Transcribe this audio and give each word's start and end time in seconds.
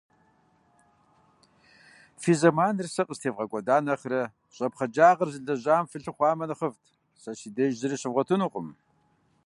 Фи 2.21 2.33
зэманыр 2.41 2.87
сэ 2.93 3.03
къыстевгъэкӏуэда 3.07 3.75
нэхърэ, 3.85 4.21
щӏэпхъэджагъэр 4.55 5.29
зылэжьам 5.33 5.83
фылъыхъуамэ 5.91 6.45
нэхъыфӏт. 6.49 6.85
Сэ 7.21 7.31
си 7.39 7.49
деж 7.55 7.71
зыри 7.79 7.97
щывгъуэтынукъым. 8.01 8.67